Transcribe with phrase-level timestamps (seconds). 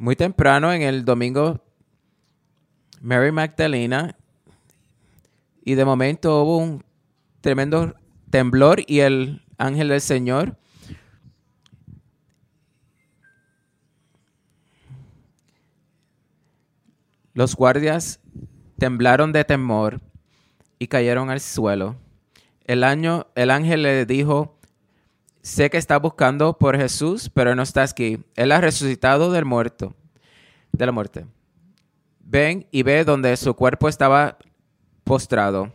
[0.00, 1.62] muy temprano en el domingo,
[3.02, 4.16] Mary Magdalena,
[5.62, 6.82] y de momento hubo un
[7.42, 7.94] tremendo
[8.30, 10.56] temblor y el ángel del Señor
[17.34, 18.20] Los guardias
[18.78, 20.00] temblaron de temor
[20.78, 21.96] y cayeron al suelo.
[22.64, 24.58] El, año, el ángel le dijo,
[25.50, 28.22] sé que está buscando por Jesús, pero no está aquí.
[28.36, 29.94] Él ha resucitado del muerto,
[30.70, 31.26] de la muerte.
[32.20, 34.38] Ven y ve donde su cuerpo estaba
[35.02, 35.72] postrado.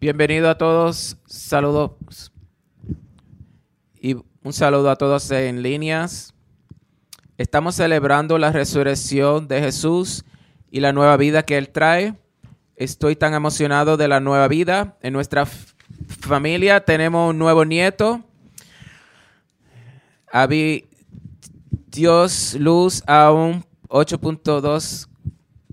[0.00, 2.30] Bienvenido a todos, saludos
[4.00, 6.34] y un saludo a todos en líneas.
[7.36, 10.24] Estamos celebrando la resurrección de Jesús
[10.70, 12.14] y la nueva vida que Él trae.
[12.76, 14.96] Estoy tan emocionado de la nueva vida.
[15.02, 15.46] En nuestra
[16.20, 18.22] familia tenemos un nuevo nieto.
[20.30, 20.88] Habí
[21.90, 25.08] Dios luz a un 8.2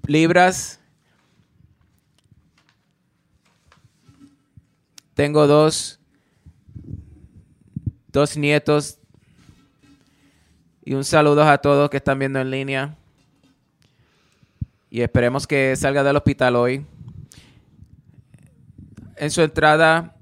[0.08, 0.80] libras
[5.16, 6.02] Tengo dos,
[8.12, 9.00] dos nietos
[10.84, 12.98] y un saludo a todos que están viendo en línea.
[14.90, 16.86] Y esperemos que salga del hospital hoy.
[19.16, 20.18] En su entrada,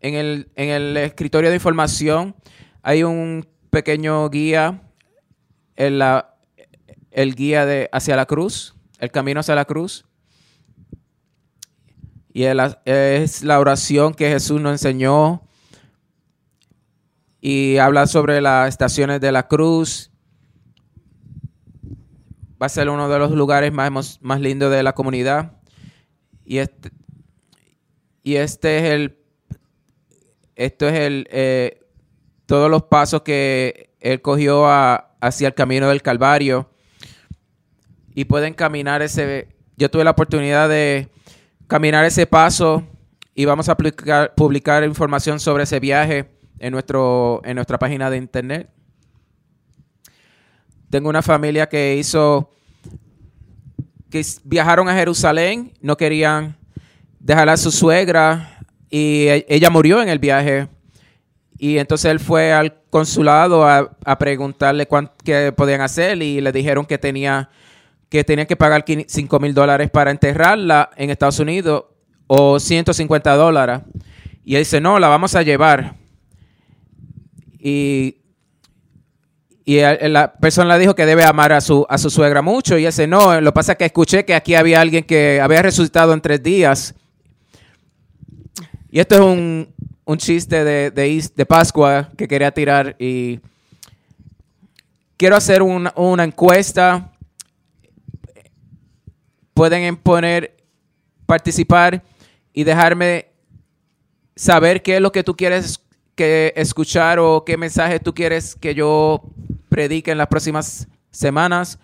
[0.00, 2.36] en el, en el escritorio de información,
[2.80, 4.82] hay un pequeño guía,
[5.74, 6.36] en la,
[7.10, 10.06] el guía de hacia la cruz, el camino hacia la cruz.
[12.36, 15.40] Y es la oración que Jesús nos enseñó.
[17.40, 20.10] Y habla sobre las estaciones de la cruz.
[22.60, 25.52] Va a ser uno de los lugares más, más lindos de la comunidad.
[26.44, 26.90] Y este,
[28.22, 29.18] y este es el.
[30.56, 31.26] Esto es el.
[31.30, 31.86] Eh,
[32.44, 36.68] todos los pasos que él cogió hacia el camino del Calvario.
[38.14, 39.56] Y pueden caminar ese.
[39.78, 41.08] Yo tuve la oportunidad de
[41.66, 42.86] caminar ese paso
[43.34, 48.70] y vamos a publicar, información sobre ese viaje en, nuestro, en nuestra página de internet.
[50.88, 52.50] Tengo una familia que hizo,
[54.08, 56.56] que viajaron a Jerusalén, no querían
[57.20, 60.68] dejar a su suegra y e, ella murió en el viaje.
[61.58, 66.86] Y entonces él fue al consulado a, preguntarle cuánto, qué podían hacer y le dijeron
[66.86, 67.50] que tenía
[68.08, 71.84] que tenían que pagar 5 mil dólares para enterrarla en Estados Unidos
[72.26, 73.80] o 150 dólares.
[74.44, 75.94] Y él dice, no, la vamos a llevar.
[77.58, 78.18] Y,
[79.64, 82.78] y la persona le dijo que debe amar a su, a su suegra mucho.
[82.78, 85.40] Y él dice, no, lo que pasa es que escuché que aquí había alguien que
[85.40, 86.94] había resucitado en tres días.
[88.88, 89.68] Y esto es un,
[90.04, 92.94] un chiste de, de, de, Pascua que quería tirar.
[93.00, 93.40] Y
[95.16, 97.10] quiero hacer una, una encuesta
[99.56, 100.54] pueden poner,
[101.24, 102.02] participar
[102.52, 103.30] y dejarme
[104.36, 105.80] saber qué es lo que tú quieres
[106.14, 109.22] que escuchar o qué mensaje tú quieres que yo
[109.70, 111.78] predique en las próximas semanas.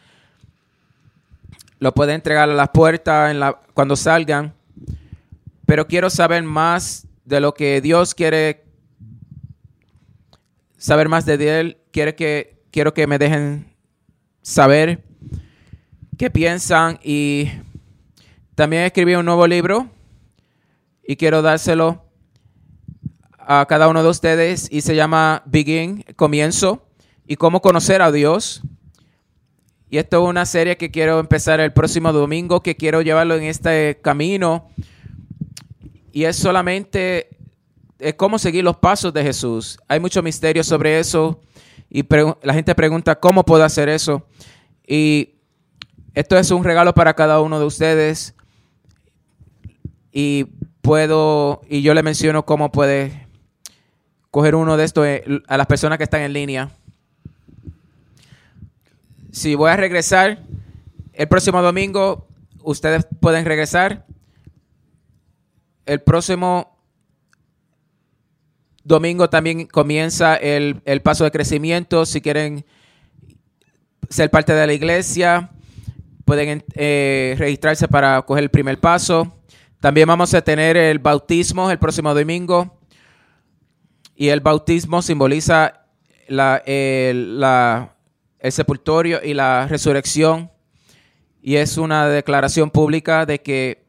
[1.79, 4.53] Lo pueden entregar a la puerta en la, cuando salgan.
[5.65, 8.65] Pero quiero saber más de lo que Dios quiere
[10.77, 11.79] saber más de Él.
[11.91, 13.75] Quiere que, quiero que me dejen
[14.43, 15.03] saber
[16.31, 17.49] piensan y
[18.55, 19.89] también escribí un nuevo libro
[21.07, 22.05] y quiero dárselo
[23.39, 26.87] a cada uno de ustedes y se llama Begin, Comienzo
[27.27, 28.63] y cómo conocer a Dios.
[29.91, 33.45] Y esto es una serie que quiero empezar el próximo domingo, que quiero llevarlo en
[33.45, 34.71] este camino.
[36.13, 37.29] Y es solamente
[38.17, 39.79] cómo seguir los pasos de Jesús.
[39.89, 41.41] Hay mucho misterio sobre eso
[41.91, 42.05] y
[42.43, 44.27] la gente pregunta cómo puedo hacer eso.
[44.87, 45.35] Y
[46.15, 48.35] esto es un regalo para cada uno de ustedes.
[50.13, 50.45] Y
[50.83, 53.27] puedo, y yo le menciono cómo puede
[54.31, 56.71] coger uno de estos eh, a las personas que están en línea.
[59.31, 60.43] Si voy a regresar
[61.15, 62.27] el próximo domingo,
[62.63, 64.05] ustedes pueden regresar.
[65.87, 66.79] El próximo
[68.85, 72.05] domingo también comienza el, el paso de crecimiento.
[72.05, 72.67] Si quieren
[74.11, 75.51] ser parte de la iglesia,
[76.33, 79.31] pueden eh, registrarse para coger el primer paso.
[79.81, 82.81] También vamos a tener el bautismo el próximo domingo.
[84.17, 85.85] Y el bautismo simboliza
[86.29, 87.97] la, el, la,
[88.39, 90.51] el sepultorio y la resurrección.
[91.43, 93.85] Y es una declaración pública de que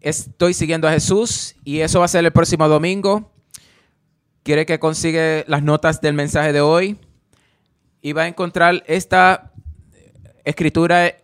[0.00, 3.30] estoy siguiendo a Jesús y eso va a ser el próximo domingo.
[4.42, 6.98] Quiere que consigue las notas del mensaje de hoy
[8.02, 9.52] y va a encontrar esta
[10.44, 11.14] escritura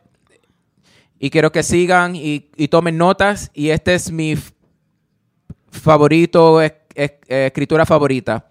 [1.19, 4.35] y quiero que sigan y, tomen notas y este es mi
[5.71, 8.51] favorito, escritura favorita.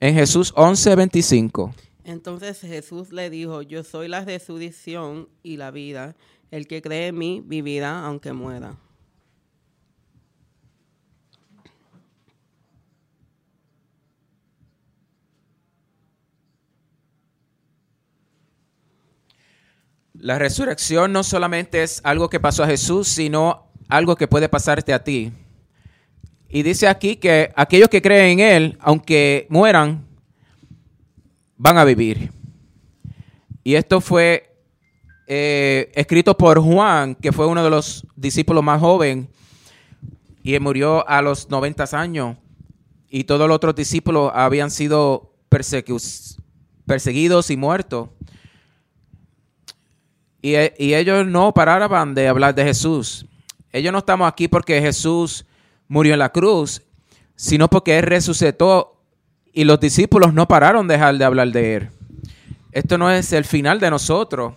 [0.00, 1.72] En Jesús 11:25.
[2.04, 6.16] Entonces Jesús le dijo, yo soy la resurrección y la vida.
[6.50, 8.76] El que cree en mí vivirá aunque muera.
[20.22, 24.94] La resurrección no solamente es algo que pasó a Jesús, sino algo que puede pasarte
[24.94, 25.32] a ti.
[26.48, 30.06] Y dice aquí que aquellos que creen en Él, aunque mueran,
[31.56, 32.30] van a vivir.
[33.64, 34.54] Y esto fue
[35.26, 39.26] eh, escrito por Juan, que fue uno de los discípulos más jóvenes,
[40.44, 42.36] y murió a los 90 años.
[43.08, 48.08] Y todos los otros discípulos habían sido perseguidos y muertos.
[50.42, 53.26] E, y, ellos no paraban de hablar de Jesús.
[53.72, 55.46] Ellos no estamos aquí porque Jesús
[55.86, 56.82] murió en la cruz,
[57.36, 59.00] sino porque Él resucitó
[59.52, 61.90] y los discípulos no pararon de dejar de hablar de Él.
[62.72, 64.54] Esto no es el final de nosotros,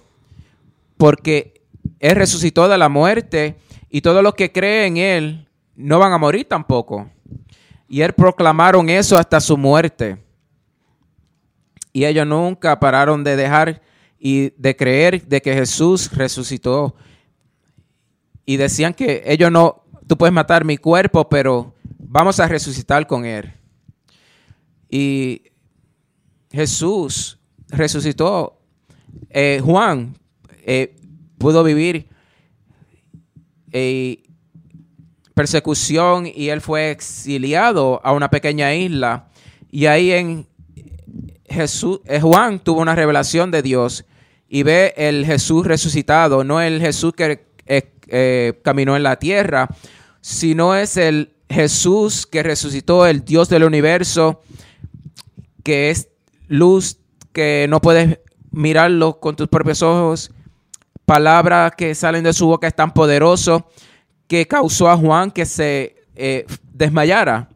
[0.97, 1.61] porque
[1.99, 3.57] Él resucitó de la muerte
[3.89, 7.09] y todos los que creen en Él no van a morir tampoco.
[7.87, 10.17] Y Él proclamaron eso hasta su muerte.
[11.93, 13.81] Y ellos nunca pararon de dejar
[14.19, 16.95] y de creer de que Jesús resucitó.
[18.45, 23.25] Y decían que ellos no, tú puedes matar mi cuerpo, pero vamos a resucitar con
[23.25, 23.51] él.
[24.89, 25.43] Y
[26.51, 27.37] Jesús
[27.69, 28.61] resucitó.
[29.29, 30.17] Eh, Juan
[30.63, 30.95] eh,
[31.37, 32.07] pudo vivir
[33.71, 34.23] eh,
[35.33, 39.27] persecución y él fue exiliado a una pequeña isla.
[39.69, 40.47] Y ahí en
[41.47, 44.05] Jesús, Juan tuvo una revelación de Dios
[44.47, 49.69] y ve el Jesús resucitado, no el Jesús que eh, eh, caminó en la tierra,
[50.21, 54.41] sino es el Jesús que resucitó, el Dios del universo,
[55.63, 56.09] que es
[56.47, 56.97] luz,
[57.33, 58.19] que no puedes
[58.51, 60.31] mirarlo con tus propios ojos,
[61.05, 63.69] palabras que salen de su boca es tan poderoso
[64.27, 67.49] que causó a Juan que se eh, desmayara.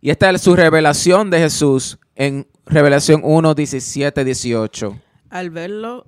[0.00, 5.00] Y esta es su revelación de Jesús en Revelación 1, 17, 18.
[5.30, 6.04] Al verlo,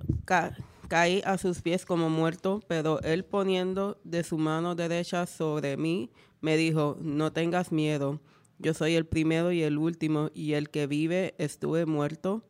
[0.87, 6.11] caí a sus pies como muerto, pero él poniendo de su mano derecha sobre mí,
[6.39, 8.21] me dijo, no tengas miedo,
[8.59, 12.43] yo soy el primero y el último, y el que vive estuve muerto,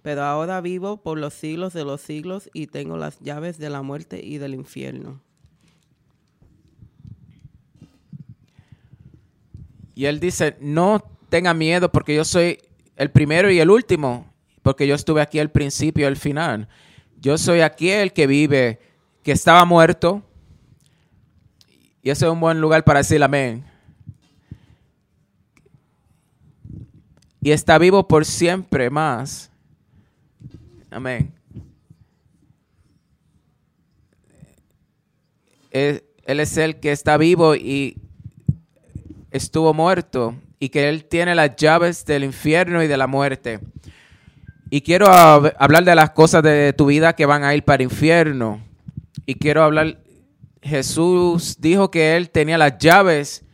[0.00, 3.82] pero ahora vivo por los siglos de los siglos y tengo las llaves de la
[3.82, 5.20] muerte y del infierno.
[9.94, 12.60] Y él dice, no tenga miedo porque yo soy
[12.98, 14.28] el primero y el último
[14.68, 16.68] porque yo estuve aquí al principio y al final.
[17.18, 18.78] Yo soy aquel que vive,
[19.22, 20.22] que estaba muerto,
[22.02, 23.64] y ese es un buen lugar para decir amén.
[27.40, 29.50] Y está vivo por siempre más.
[30.90, 31.32] Amén.
[35.70, 37.96] Él, él, es el que está vivo y
[39.30, 43.60] estuvo muerto y que Él tiene las llaves del infierno y de la muerte.
[44.70, 47.90] Y quiero hablar de las cosas de tu vida que van a ir para el
[47.90, 48.60] infierno.
[49.24, 49.98] Y quiero hablar,
[50.62, 53.44] Jesús dijo que Él tenía las llaves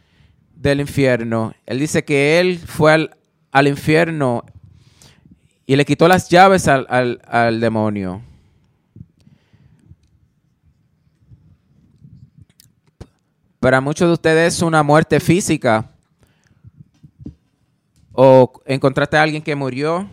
[0.54, 1.54] del infierno.
[1.66, 3.10] Él dice que Él fue
[3.52, 4.44] al, infierno
[5.66, 8.22] y le quitó las llaves al, al demonio.
[13.60, 15.93] Para muchos de ustedes es una muerte física.
[18.14, 20.08] O encontraste a alguien que murió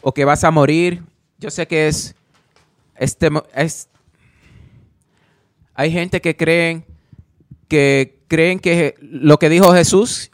[0.00, 1.02] o que vas a morir.
[1.38, 2.14] Yo sé que es,
[2.96, 3.88] este, es
[5.74, 6.84] hay gente que creen
[7.68, 10.30] que creen que lo que dijo Jesús,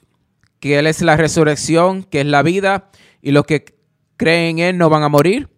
[0.61, 2.91] que Él es la resurrección, que es la vida,
[3.23, 3.77] y los que
[4.17, 5.49] creen en Él no van a morir.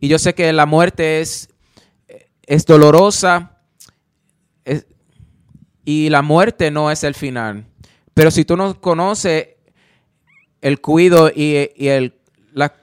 [0.00, 1.48] Y yo sé que la muerte es,
[2.42, 3.58] es dolorosa
[5.84, 7.66] y la muerte no es el final.
[8.14, 9.48] Pero si tú no conoces
[10.60, 12.14] el cuidado y, y el,
[12.52, 12.74] la,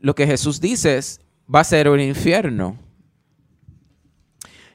[0.00, 1.20] lo que Jesús dice es,
[1.52, 2.78] va a ser un infierno.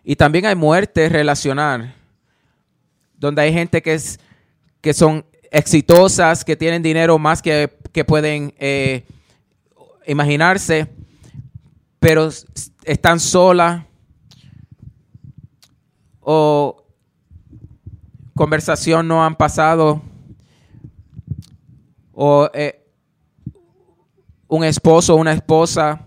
[0.03, 1.95] Y también hay muerte relacional,
[3.17, 4.19] donde hay gente que, es,
[4.81, 9.05] que son exitosas, que tienen dinero más que, que pueden eh,
[10.05, 10.87] imaginarse,
[11.99, 12.29] pero
[12.83, 13.85] están solas
[16.19, 16.83] o
[18.35, 20.01] conversación no han pasado
[22.13, 22.85] o eh,
[24.47, 26.05] un esposo o una esposa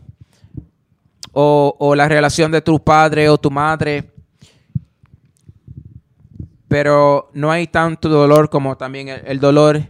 [1.38, 4.10] o, la relación de tu padre o tu madre.
[6.66, 9.82] Pero no hay tanto dolor como también el, dolor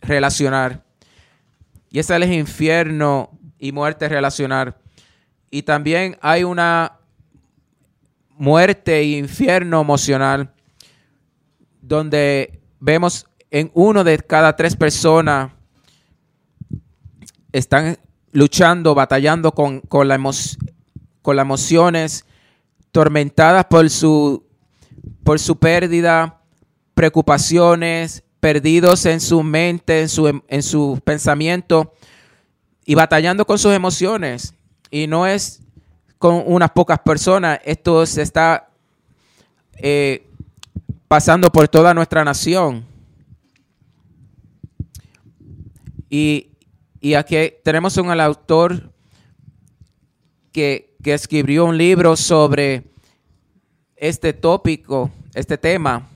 [0.00, 0.82] relacional.
[1.90, 4.74] Y ese es el infierno y muerte relacional.
[5.50, 6.98] Y también hay una
[8.30, 10.52] muerte e infierno emocional
[11.80, 15.52] donde vemos en uno de cada tres personas
[17.52, 17.98] están
[18.32, 20.18] luchando, batallando con, con, la
[21.22, 22.24] con las emociones,
[22.92, 24.44] tormentadas por su,
[25.24, 26.40] por su pérdida,
[26.94, 31.94] preocupaciones, perdidos en su mente, en su, en su pensamiento
[32.84, 34.54] y batallando con sus emociones.
[34.90, 35.60] Y no es
[36.18, 38.68] con unas pocas personas, esto se está
[39.76, 40.26] eh,
[41.08, 42.89] pasando por toda nuestra nación.
[46.10, 46.48] Y,
[47.00, 48.92] y aquí tenemos un autor
[50.52, 52.82] que, que escribió un libro sobre
[53.96, 56.08] este tópico, este tema,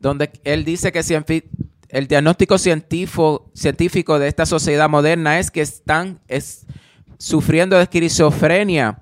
[0.00, 1.00] donde él dice que
[1.88, 6.66] el diagnóstico científico, científico de esta sociedad moderna es que están es,
[7.18, 8.98] sufriendo de esquizofrenia.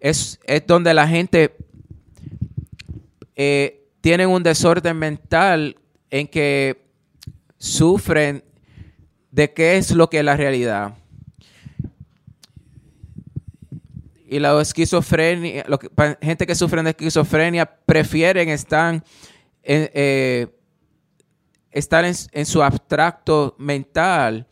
[0.00, 1.56] Es, es donde la gente
[3.36, 5.76] eh, tiene un desorden mental
[6.10, 6.83] en que
[7.64, 8.44] sufren
[9.30, 10.94] de qué es lo que es la realidad.
[14.34, 15.88] y la esquizofrenia, lo que,
[16.20, 19.00] gente que sufre de esquizofrenia prefieren estar,
[19.62, 20.48] eh,
[21.70, 24.44] estar en, su abstracto mental.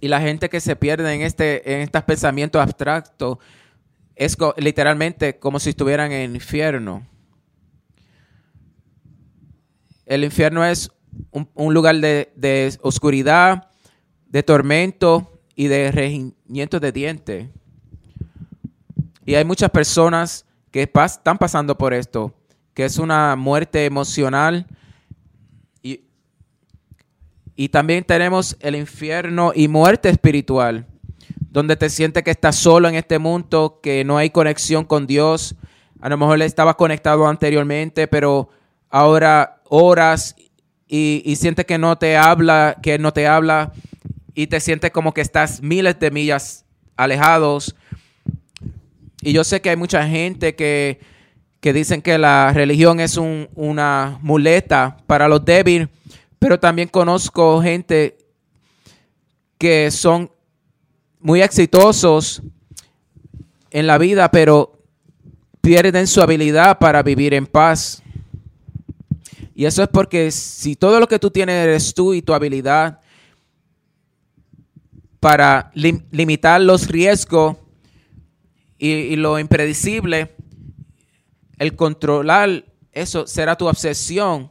[0.00, 3.38] Y la gente que se pierde en, este, en estos pensamientos abstractos
[4.16, 7.06] es literalmente como si estuvieran en infierno.
[10.06, 10.90] El infierno es
[11.30, 13.68] un, lugar de, oscuridad,
[14.26, 17.48] de tormento, y de regimiento de dientes.
[19.24, 22.34] Y hay muchas personas que están pasando por esto,
[22.74, 24.66] que es una muerte emocional.
[27.54, 30.86] Y, también tenemos el infierno y muerte espiritual,
[31.38, 35.54] donde te sientes que estás solo en este mundo, que no hay conexión con Dios.
[36.00, 38.48] A lo mejor estabas conectado anteriormente, pero
[38.90, 40.36] ahora oras
[40.86, 43.72] y, y sientes que no te habla, que no te habla
[44.34, 46.64] y te sientes como que estás miles de millas
[46.96, 47.74] alejados.
[49.20, 51.00] Y yo sé que hay mucha gente que,
[51.60, 55.88] dicen que la religión es una muleta para los débiles,
[56.38, 58.18] pero también conozco gente
[59.58, 60.30] que son
[61.20, 62.42] muy exitosos
[63.70, 64.76] en la vida, pero
[65.60, 68.01] pierden su habilidad para vivir en paz.
[69.62, 72.98] Y eso es porque si todo lo que tú tienes eres tú y tu habilidad,
[75.20, 77.58] para limitar los riesgos
[78.76, 80.34] y, lo impredecible,
[81.58, 84.50] el controlar eso será tu obsesión,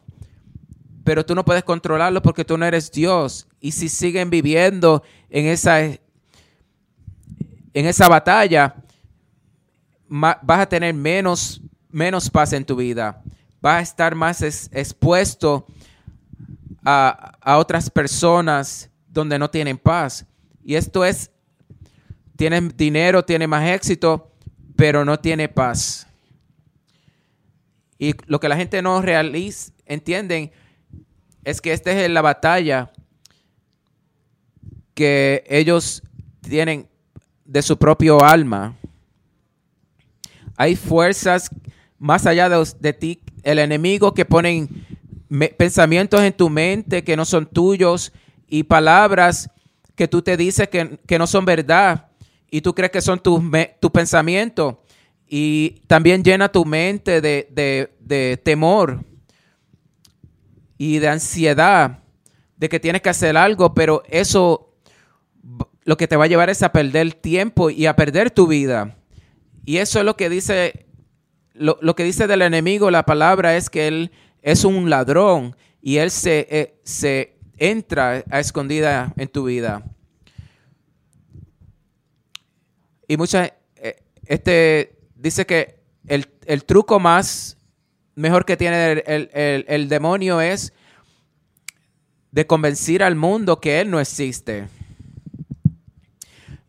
[1.03, 3.49] pero tú no puedes controlarlo porque tú no eres Dios.
[3.59, 5.99] Y si siguen viviendo en esa, en
[7.73, 8.75] esa batalla,
[10.07, 13.21] vas a tener menos, menos paz en tu vida.
[13.61, 15.67] Vas a estar más expuesto
[16.83, 20.25] a, a otras personas donde no tienen paz.
[20.63, 21.31] Y esto es,
[22.35, 24.31] tiene dinero, tiene más éxito,
[24.75, 26.07] pero no tiene paz.
[27.99, 30.51] Y lo que la gente no realiza, entienden,
[31.43, 32.91] es que esta es la batalla
[34.95, 36.01] que ellos
[36.41, 36.87] tienen
[37.45, 38.75] de su propio alma.
[40.57, 41.49] Hay fuerzas
[41.99, 44.69] más allá de, de ti, el enemigo que ponen
[45.57, 48.11] pensamientos en tu mente que no son tuyos
[48.47, 49.49] y palabras
[49.95, 52.07] que tú te dices que, no son verdad
[52.49, 53.41] y tú crees que son tus
[53.79, 54.75] tu pensamientos
[55.33, 59.05] y también llena tu mente de, temor
[60.77, 61.99] y de ansiedad
[62.57, 64.75] de que tienes que hacer algo, pero eso
[65.85, 68.97] lo que te va a llevar es a perder tiempo y a perder tu vida.
[69.63, 70.85] Y eso es lo que dice,
[71.61, 76.09] lo, que dice del enemigo, la palabra es que él es un ladrón y él
[76.09, 79.83] se, eh, se entra a escondida en tu vida.
[83.07, 87.57] Y mucha, eh, este dice que el, el truco más
[88.15, 90.73] mejor que tiene el, el, el, demonio es
[92.31, 94.67] de convencer al mundo que Él no existe.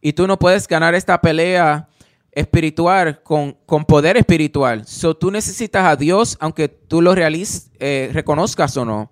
[0.00, 1.88] Y tú no puedes ganar esta pelea
[2.32, 4.86] espiritual con, con poder espiritual.
[4.86, 9.10] So, tú necesitas a Dios aunque tú lo realiz, eh, reconozcas o no.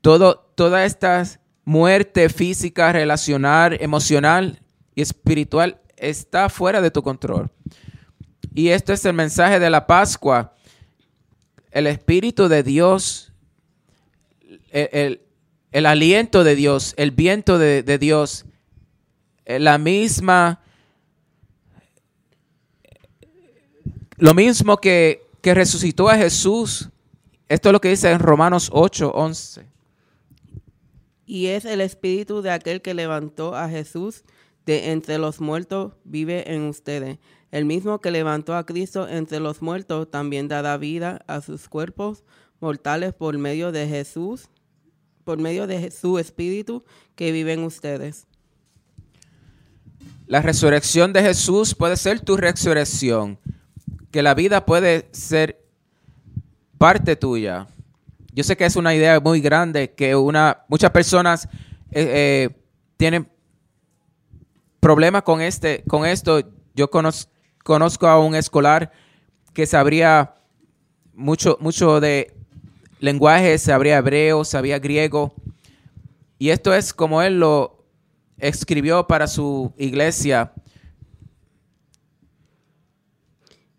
[0.00, 1.24] Todo, toda esta
[1.64, 4.60] muerte física, relacional, emocional
[4.94, 7.50] y espiritual está fuera de tu control.
[8.54, 10.54] Y esto es el mensaje de la Pascua.
[11.70, 13.32] El Espíritu de Dios,
[14.70, 18.53] el, aliento de Dios, el viento de, Dios, eh,
[19.46, 20.60] la misma,
[24.16, 26.90] lo mismo que, que resucitó a Jesús.
[27.48, 29.74] Esto es lo que dice en Romanos 8, 11
[31.26, 34.24] y es el espíritu de aquel que levantó a Jesús
[34.66, 37.18] de entre los muertos vive en ustedes.
[37.50, 42.24] El mismo que levantó a Cristo entre los muertos también dará vida a sus cuerpos
[42.60, 44.48] mortales por medio de Jesús,
[45.24, 46.84] por medio de su espíritu
[47.14, 48.26] que vive en ustedes.
[50.26, 53.38] La resurrección de Jesús puede ser tu resurrección,
[54.10, 55.60] que la vida puede ser
[56.78, 57.68] parte tuya
[58.34, 61.48] yo sé que es una idea muy grande que una, muchas personas
[61.92, 62.50] eh, eh,
[62.96, 63.28] tienen
[64.80, 66.42] problemas con, este, con esto.
[66.74, 68.90] Yo conozco, a un escolar
[69.52, 70.34] que sabría
[71.14, 72.34] mucho, mucho de
[72.98, 75.32] lenguaje, sabría hebreo, sabía griego.
[76.36, 77.73] Y esto es como él lo
[78.38, 80.52] escribió para su iglesia.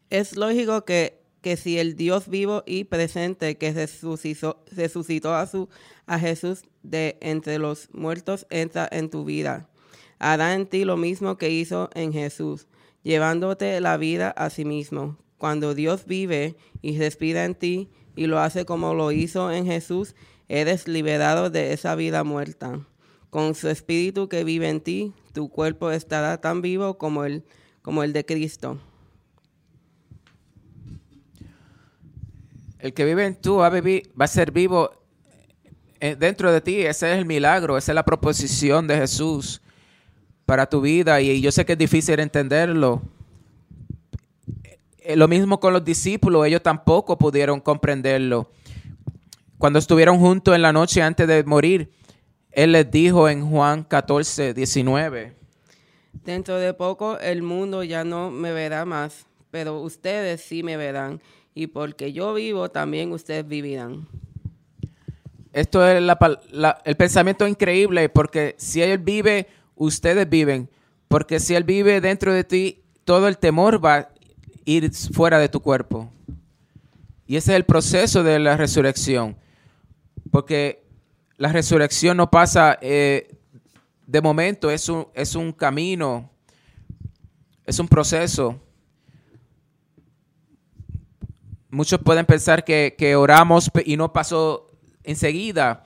[0.10, 5.70] Es lógico que que si el Dios vivo y presente que resucitó, resucitó a, su,
[6.08, 9.70] a Jesús de entre los muertos entra en tu vida,
[10.18, 12.66] hará en ti lo mismo que hizo en Jesús,
[13.04, 15.20] llevándote la vida a sí mismo.
[15.38, 20.16] Cuando Dios vive y respira en ti y lo hace como lo hizo en Jesús,
[20.50, 22.88] eres liberado de esa vida muerta.
[23.36, 27.44] Con su espíritu que vive en ti, tu cuerpo estará tan vivo como el,
[27.82, 28.80] como el de Cristo.
[32.80, 34.90] el que vive en tú va a, vivir, va a ser vivo
[36.00, 36.78] eh, dentro de ti.
[36.78, 39.62] Ese es el milagro, esa es la proposición de Jesús
[40.46, 41.20] para tu vida.
[41.20, 43.02] Y yo sé que es difícil entenderlo.
[45.00, 48.50] Eh, lo mismo con los discípulos, ellos tampoco pudieron comprenderlo.
[49.58, 51.92] Cuando estuvieron juntos en la noche antes de morir,
[52.56, 55.34] Él les dijo en Juan 14, 19.
[56.24, 61.22] Dentro de poco el mundo ya no me verá más, pero ustedes sí me verán
[61.54, 64.08] y porque yo vivo, también ustedes vivirán.
[65.52, 66.02] Esto es
[66.86, 70.70] el pensamiento increíble, porque si Él vive, ustedes viven.
[71.10, 74.10] Porque si Él vive dentro de ti, todo el temor va a
[74.64, 76.10] ir fuera de tu cuerpo.
[77.28, 79.36] Y ese es el proceso de la resurrección.
[80.32, 80.85] Porque
[81.38, 83.36] la resurrección no pasa eh,
[84.06, 86.30] de momento, es un, es un camino,
[87.66, 88.62] es un proceso.
[91.70, 94.72] Muchos pueden pensar que, oramos y no pasó
[95.04, 95.86] enseguida.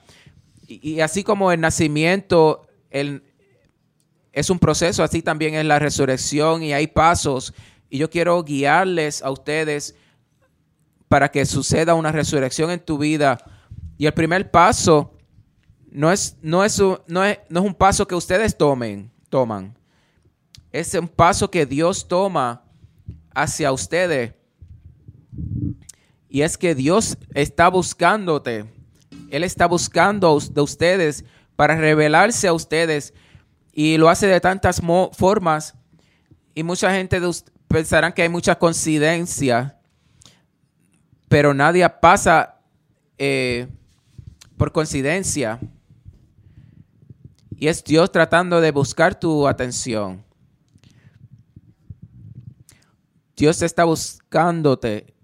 [0.68, 6.86] Y, así como el nacimiento es un proceso, así también es la resurrección y hay
[6.86, 7.52] pasos.
[7.88, 9.96] Y yo quiero guiarles a ustedes
[11.08, 13.38] para que suceda una resurrección en tu vida.
[13.98, 15.16] Y el primer paso
[15.90, 19.76] no es, no es, no es, no es un paso que ustedes tomen, toman.
[20.72, 22.62] Es un paso que Dios toma
[23.34, 24.34] hacia ustedes
[26.30, 28.64] y es que Dios está buscándote.
[29.30, 31.24] Él está buscando de ustedes
[31.56, 33.12] para revelarse a ustedes.
[33.72, 34.80] Y lo hace de tantas
[35.12, 35.74] formas.
[36.54, 37.20] Y mucha gente
[37.66, 39.76] pensará que hay mucha coincidencia.
[41.28, 42.60] Pero nadie pasa
[43.18, 43.66] eh,
[44.56, 45.58] por coincidencia.
[47.60, 50.24] Y es Dios tratando de buscar tu atención.
[53.36, 55.14] Dios está buscándote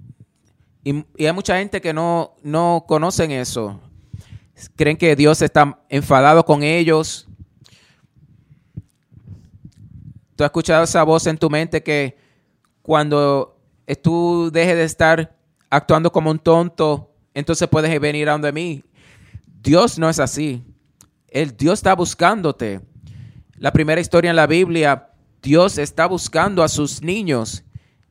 [0.85, 3.81] y, hay mucha gente que no, no conocen eso.
[4.77, 7.27] Creen que Dios está enfadado con ellos.
[10.37, 12.19] Tú has escuchado esa voz en tu mente que
[12.83, 13.59] cuando
[14.03, 15.35] tú dejes de estar
[15.71, 18.85] actuando como un tonto, entonces puedes venir a donde mí.
[19.63, 20.63] Dios no es así.
[21.37, 22.81] El Dios está buscándote.
[23.59, 25.09] La primera historia en la Biblia,
[25.43, 27.63] Dios está buscando a sus niños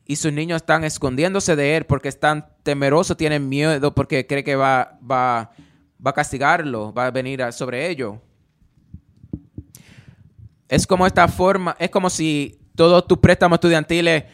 [0.05, 4.55] y sus niños están escondiéndose de él porque están temerosos, tienen miedo porque cree que
[4.55, 5.49] va, va,
[6.05, 8.17] va a castigarlo, va a venir sobre ellos.
[10.69, 14.25] Es como esta forma, es como si todos tus préstamos estudiantiles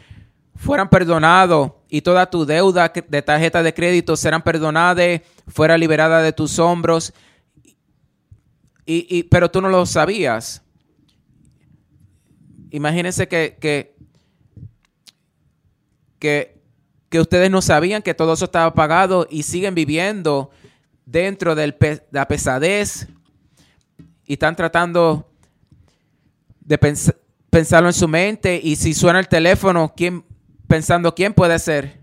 [0.54, 6.34] fueran perdonados y toda tu deuda de tarjeta de crédito serán perdonadas, fuera liberada de
[6.34, 7.14] tus hombros,
[8.86, 10.64] y, pero tú no lo sabías.
[12.72, 13.96] Imagínense que, que,
[17.10, 20.52] que, ustedes no sabían que todo eso estaba pagado y siguen viviendo
[21.06, 21.76] dentro de
[22.12, 23.08] la pesadez
[24.26, 25.30] y están tratando
[26.62, 26.78] de
[27.50, 30.24] pensarlo en su mente y si suena el teléfono, ¿quién,
[30.72, 32.02] pensando quién puede ser.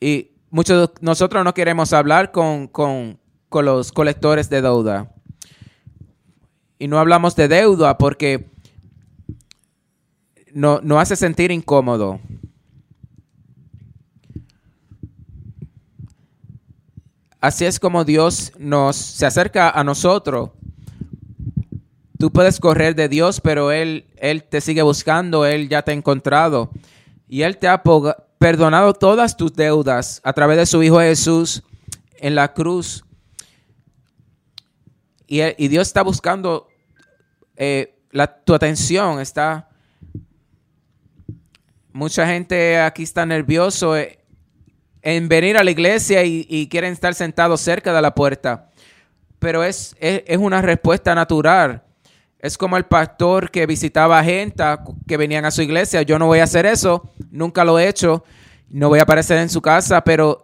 [0.00, 5.11] Y muchos de nosotros no queremos hablar con, con, con los colectores de deuda.
[6.82, 8.50] Y no hablamos de deuda porque
[10.52, 12.18] no, no hace sentir incómodo.
[17.40, 20.50] Así es como Dios nos se acerca a nosotros
[22.18, 25.94] Tú puedes correr de Dios, pero Él, Él te sigue buscando, Él ya te ha
[25.94, 26.72] encontrado.
[27.28, 27.80] Y Él te ha
[28.38, 31.62] perdonado todas tus deudas a través de su Hijo Jesús
[32.18, 33.04] en la cruz.
[35.32, 36.68] Y, Dios está buscando
[37.64, 37.94] eh,
[38.44, 39.20] tu atención.
[39.20, 39.68] Está
[41.92, 44.18] mucha gente aquí está nervioso eh,
[45.02, 48.70] en venir a la iglesia y, quieren estar sentados cerca de la puerta.
[49.38, 51.82] Pero es, es una respuesta natural.
[52.38, 54.64] Es como el pastor que visitaba gente
[55.06, 56.02] que venían a su iglesia.
[56.02, 58.24] Yo no voy a hacer eso, nunca lo he hecho,
[58.70, 60.42] no voy a aparecer en su casa, pero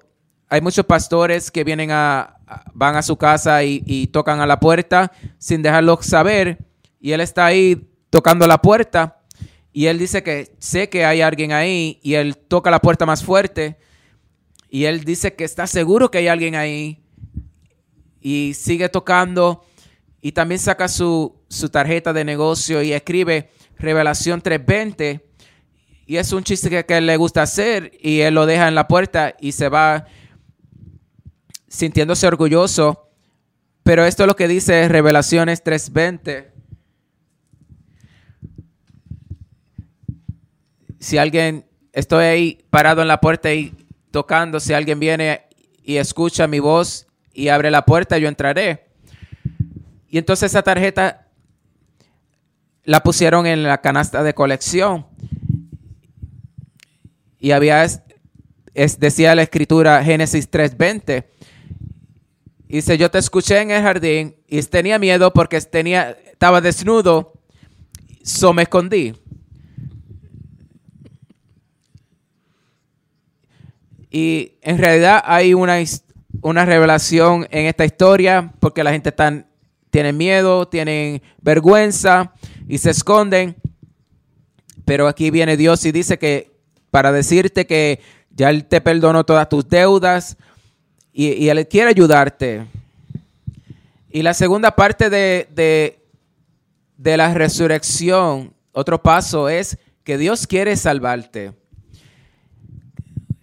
[0.49, 2.39] hay muchos pastores que vienen a,
[2.75, 6.59] van a su casa y, tocan a la puerta sin dejarlo saber.
[7.01, 9.21] Y él está ahí tocando la puerta
[9.73, 13.23] y él dice que sé que hay alguien ahí y él toca la puerta más
[13.23, 13.79] fuerte
[14.71, 17.03] y él dice que está seguro que hay alguien ahí
[18.21, 19.65] y sigue tocando
[20.21, 25.25] y también saca su, tarjeta de negocio y escribe Revelación 320.
[26.07, 28.89] Y es un chiste que, que le gusta hacer y él lo deja en la
[28.89, 30.07] puerta y se va
[31.69, 33.11] sintiéndose orgulloso.
[33.83, 36.58] Pero esto es lo que dice Revelaciones 320.
[40.99, 43.75] Si alguien, estoy ahí parado en la puerta y
[44.11, 45.43] tocando, si alguien viene
[45.83, 48.89] y escucha mi voz y abre la puerta, yo entraré.
[50.09, 51.29] Y entonces esa tarjeta
[52.85, 55.07] la pusieron en la canasta de colección.
[57.39, 61.27] Y había, es, decía la escritura Génesis 3:20.
[62.67, 67.33] Dice, yo te escuché en el jardín y tenía miedo porque tenía, estaba desnudo,
[68.23, 69.15] so me escondí.
[74.11, 75.77] Y en realidad hay una,
[76.41, 79.45] una revelación en esta historia porque la gente está
[79.91, 82.33] tienen miedo, tienen vergüenza
[82.69, 83.57] y se esconden.
[84.85, 86.51] Pero aquí viene Dios y dice que
[86.91, 90.37] para decirte que ya Él te perdonó todas tus deudas
[91.13, 92.67] y, Él quiere ayudarte.
[94.11, 95.99] Y la segunda parte de, de,
[96.97, 101.53] de la resurrección, otro paso es que Dios quiere salvarte.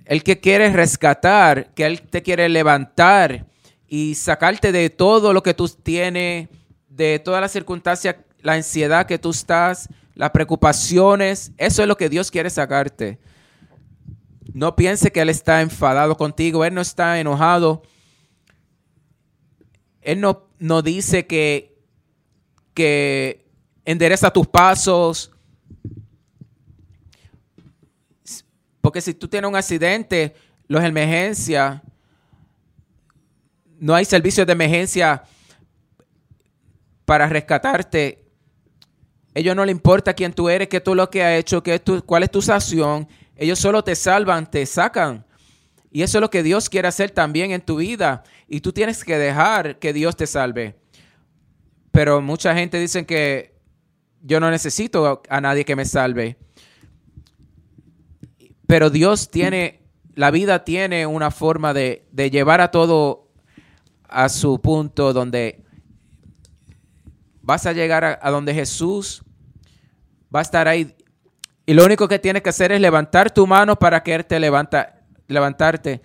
[0.05, 3.45] El que quiere rescatar, que Él te quiere levantar
[3.87, 6.47] y sacarte de todo lo que tú tienes,
[6.89, 11.51] de todas las circunstancias, la ansiedad que tú estás, las preocupaciones.
[11.57, 13.19] Eso es lo que Dios quiere sacarte.
[14.53, 17.83] No piense que Él está enfadado contigo, Él no está enojado.
[20.01, 21.77] Él no, no dice que,
[22.73, 23.45] que
[23.85, 25.31] endereza tus pasos.
[28.85, 30.35] Porque si tú tienes un accidente,
[30.67, 31.81] los emergencias,
[33.79, 35.23] no hay servicios de emergencia
[37.03, 38.23] para rescatarte.
[39.33, 42.05] ellos no le importa quién tú eres, qué tú lo que has hecho, qué tu,
[42.05, 43.07] cuál es tu sanción.
[43.35, 45.25] Ellos solo te salvan, te sacan.
[45.89, 48.21] Y eso es lo que Dios quiere hacer también en tu vida.
[48.47, 50.75] Y tú tienes que dejar que Dios te salve.
[51.89, 53.55] Pero mucha gente dice que
[54.21, 56.37] yo no necesito a nadie que me salve.
[58.67, 59.81] Pero Dios tiene,
[60.15, 63.29] la vida tiene una forma de, de llevar a todo
[64.07, 65.65] a su punto donde
[67.41, 69.23] vas a llegar a, donde Jesús
[70.33, 70.95] va a estar ahí.
[71.65, 74.39] Y lo único que tienes que hacer es levantar tu mano para que Él te
[74.39, 76.01] levanta, levantarte.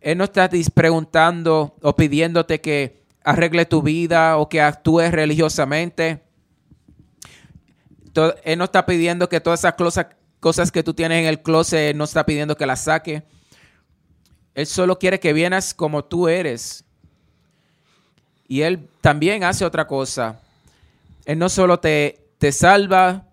[0.00, 6.24] Él no está preguntando o pidiéndote que arregle tu vida o que actúes religiosamente.
[8.44, 10.06] Él no está pidiendo que todas esas cosas,
[10.40, 13.22] cosas que tú tienes en el closet, no está pidiendo que las saque.
[14.54, 16.84] Él solo quiere que vienes como tú eres.
[18.48, 20.40] Y Él también hace otra cosa.
[21.24, 23.28] Él no solo te, te salva,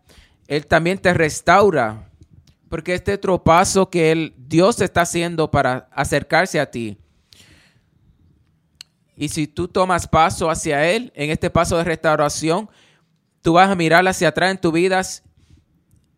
[0.48, 2.04] Él también te restaura.
[2.70, 6.98] Porque este otro paso que él, Dios está haciendo para acercarse a ti.
[9.16, 12.70] Y si tú tomas paso hacia Él, en este paso de restauración,
[13.42, 15.02] tú vas a mirar hacia atrás en tu vida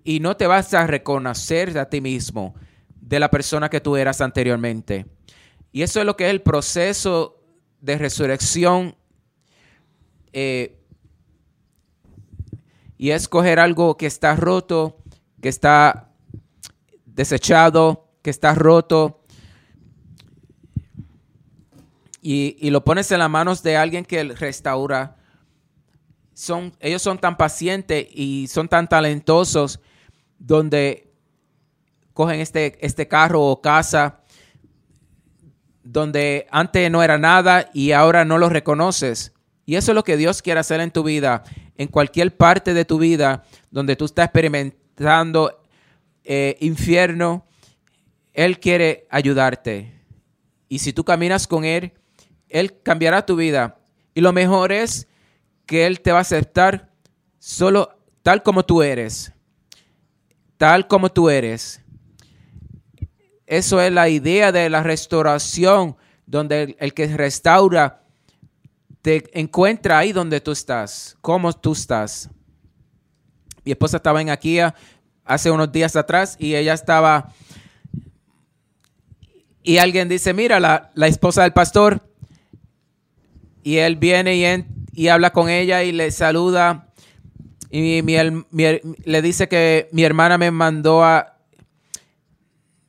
[0.10, 2.56] y no te vas a reconocer a ti mismo
[3.00, 5.06] de la persona que tú eras anteriormente.
[5.72, 7.40] Y eso es lo que es el proceso
[7.80, 8.96] de resurrección.
[10.34, 10.80] Eh,
[12.98, 14.98] y es coger algo que está roto,
[15.44, 16.10] que está
[17.06, 19.24] desechado, que está roto,
[22.20, 25.18] y, y, lo pones en las manos de alguien que restaura.
[26.34, 29.80] Son, ellos son tan pacientes y son tan talentosos
[30.40, 31.12] donde
[32.14, 34.22] cogen este, este carro o casa
[35.84, 39.34] donde antes no era nada y ahora no lo reconoces.
[39.66, 41.44] Y eso es lo que Dios quiere hacer en tu vida,
[41.78, 45.64] en cualquier parte de tu vida donde tú estás experimentando
[46.24, 47.46] eh, infierno.
[48.34, 49.94] Él quiere ayudarte.
[50.68, 51.94] Y si tú caminas con Él,
[52.48, 53.80] Él cambiará tu vida.
[54.14, 55.08] Y lo mejor es
[55.66, 56.92] que Él te va a aceptar
[57.40, 59.34] solo tal como tú eres
[60.60, 61.82] tal como tú eres.
[63.48, 65.96] Eso es la idea de la restauración,
[66.26, 68.04] donde el, que restaura
[69.02, 72.30] te encuentra ahí donde tú estás, como tú estás.
[73.64, 74.60] Mi esposa estaba en aquí
[75.24, 77.34] hace unos días atrás y ella estaba
[79.64, 82.02] y alguien dice, mira, la, esposa del pastor,
[83.64, 86.89] y él viene y, y habla con ella y le saluda
[87.72, 91.38] y le dice que mi hermana me mandó a,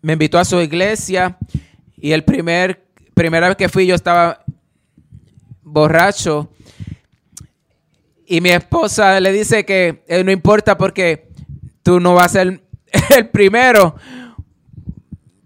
[0.01, 1.37] me invitó a su iglesia
[1.99, 4.43] y el primer, primera vez que fui yo estaba
[5.63, 6.51] borracho.
[8.27, 11.29] Y mi esposa le dice que eh, no importa porque
[11.83, 12.63] tú no vas a ser
[13.17, 13.97] el primero,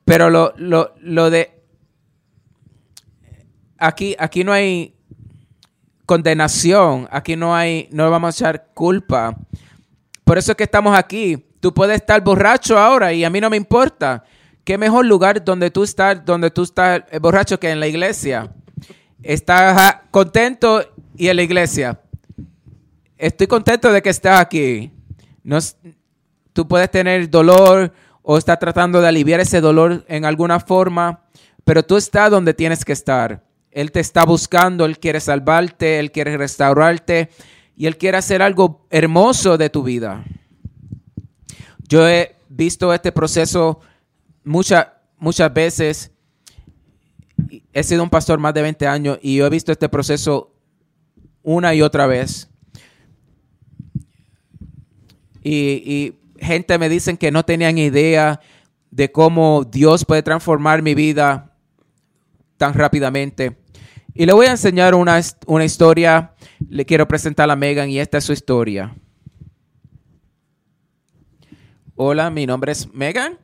[0.05, 1.51] pero lo, lo, lo de
[3.79, 4.94] aquí, aquí no hay
[6.07, 9.37] condenación, aquí no hay, no vamos a echar culpa.
[10.25, 11.47] Por eso es que estamos aquí.
[11.61, 14.25] Tú puedes estar borracho ahora y a mí no me importa.
[14.65, 18.51] ¿Qué mejor lugar donde tú estás, donde tú estás eh, borracho que en la iglesia?
[19.23, 20.83] Estás contento
[21.17, 22.01] y en la iglesia.
[23.19, 24.91] Estoy contento de que estés aquí.
[25.43, 25.59] No,
[26.53, 31.23] tú puedes tener dolor o estás tratando de aliviar ese dolor en alguna forma,
[31.65, 33.44] pero tú estás donde tienes que estar.
[33.75, 37.29] Él te está buscando, Él quiere salvarte, Él quiere restaurarte
[37.77, 40.25] y Él quiere hacer algo hermoso de tu vida.
[41.87, 43.81] Yo he visto este proceso
[44.45, 44.87] muchas
[45.19, 46.13] muchas veces.
[47.73, 50.55] He sido un pastor más de 20 años y yo he visto este proceso
[51.43, 52.49] una y otra vez.
[55.43, 58.41] Y, gente me dicen que no tenían idea
[58.91, 61.57] de cómo Dios puede transformar mi vida
[62.57, 63.64] tan rápidamente.
[64.17, 66.35] Y le voy a enseñar una, una historia.
[66.69, 68.95] Le quiero presentar a Megan y esta es su historia.
[71.97, 73.39] Hola, mi nombre es Megan.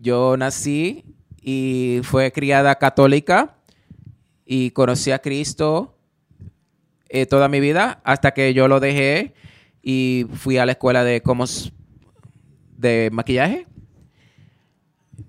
[0.00, 1.04] Yo nací
[1.40, 3.54] y fue criada católica
[4.44, 5.96] y conocí a Cristo
[7.08, 9.34] eh, toda mi vida hasta que yo lo dejé
[9.82, 11.44] y fui a la escuela de cómo
[12.76, 13.68] de maquillaje.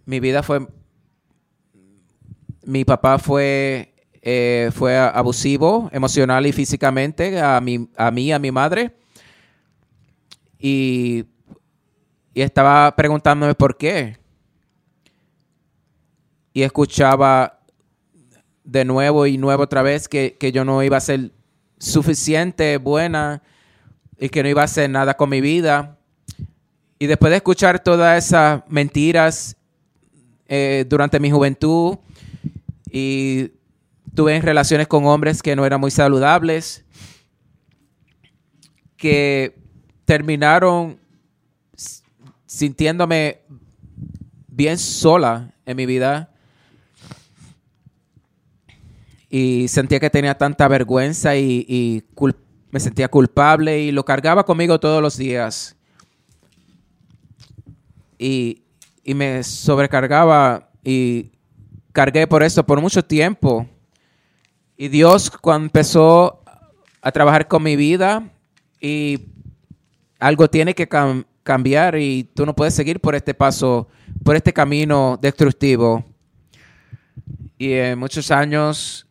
[0.05, 0.67] Mi vida fue
[2.69, 8.51] mi papá fue, eh, fue abusivo emocional y físicamente a, mi, a mí, a mi
[8.51, 8.95] madre.
[10.59, 11.25] Y,
[12.35, 14.17] estaba preguntándome por qué.
[16.53, 17.59] Y escuchaba
[18.63, 21.31] de nuevo y nuevo otra vez que, yo no iba a ser
[21.79, 23.41] suficiente buena
[24.19, 25.97] y que no iba a hacer nada con mi vida.
[26.99, 29.57] Y después de escuchar todas esas mentiras
[30.47, 31.97] eh, durante mi juventud,
[32.91, 33.51] y
[34.13, 36.85] tuve relaciones con hombres que no eran muy saludables,
[38.97, 39.55] que
[40.05, 40.99] terminaron
[42.45, 43.41] sintiéndome
[44.47, 46.31] bien sola en mi vida
[49.29, 52.03] y sentía que tenía tanta vergüenza y,
[52.71, 55.75] me sentía culpable y lo cargaba conmigo todos los días.
[58.19, 58.63] Y,
[59.03, 61.31] y me sobrecargaba y
[61.91, 63.67] cargué por eso por mucho tiempo.
[64.77, 66.43] Y Dios cuando empezó
[67.01, 68.29] a trabajar con mi vida
[68.79, 69.25] y
[70.19, 70.87] algo tiene que
[71.43, 73.87] cambiar y tú no puedes seguir por este paso,
[74.23, 76.03] por este camino destructivo.
[77.57, 79.07] Y en muchos años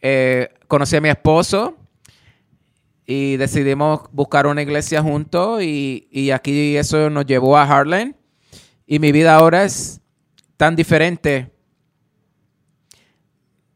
[0.00, 1.76] eh, conocí a mi esposo
[3.06, 8.14] y decidimos buscar una iglesia juntos y, y aquí eso nos llevó a Harlem.
[8.86, 10.00] Y mi vida ahora es
[10.56, 11.50] tan diferente.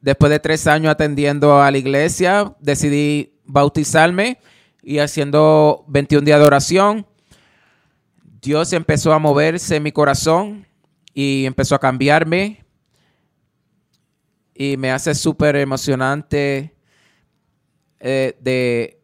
[0.03, 4.39] Después de tres años atendiendo a la iglesia, decidí bautizarme
[4.83, 7.07] y haciendo 21 días de oración.
[8.41, 10.67] Dios empezó a moverse en mi corazón
[11.15, 12.65] y empezó a cambiarme.
[14.55, 16.75] Y me hace súper emocionante
[18.01, 19.01] eh, de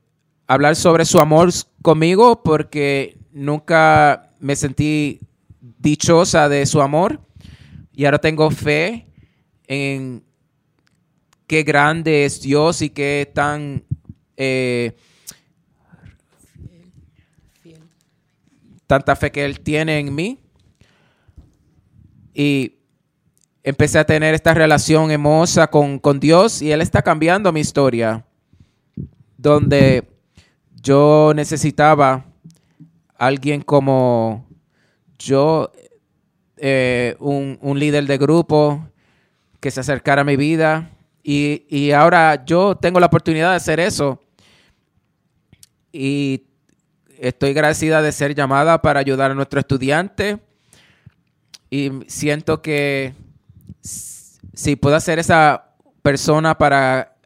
[0.48, 5.20] hablar sobre su amor conmigo porque nunca me sentí
[5.60, 7.20] dichosa de su amor
[7.92, 9.06] y ahora tengo fe
[9.68, 10.24] en
[11.48, 13.82] qué grande es Dios y qué tan
[14.36, 14.94] eh,
[18.86, 20.40] tanta fe que Él tiene en mí.
[22.34, 22.76] Y
[23.62, 28.24] empecé a tener esta relación hermosa con, con Dios y Él está cambiando mi historia.
[29.36, 30.08] Donde
[30.82, 32.24] yo necesitaba
[33.16, 34.46] alguien como
[35.18, 35.70] yo,
[36.56, 38.88] eh, un, un, líder de grupo
[39.60, 40.90] que se acercara a mi vida.
[41.22, 44.20] Y, y, ahora yo tengo la oportunidad de hacer eso.
[45.92, 46.44] Y
[47.18, 50.38] estoy agradecida de ser llamada para ayudar a nuestro estudiante.
[51.70, 53.14] Y siento que
[53.82, 55.68] si puedo ser esa
[56.02, 57.16] persona para,